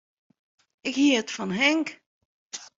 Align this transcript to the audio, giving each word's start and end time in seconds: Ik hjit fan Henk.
Ik 0.87 0.95
hjit 1.01 1.29
fan 1.35 1.51
Henk. 1.61 1.87